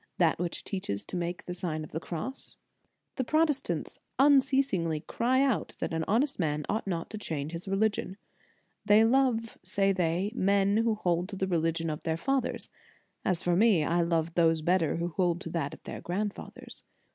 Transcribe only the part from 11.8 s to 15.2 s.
of their fathers; as for me, I love those better who